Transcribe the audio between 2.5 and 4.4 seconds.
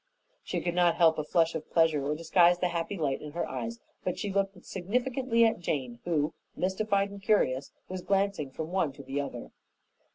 the happy light in her eyes, but she